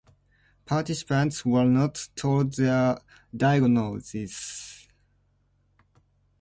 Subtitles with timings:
[0.65, 2.97] Participants were not told their
[3.37, 4.87] diagnosis.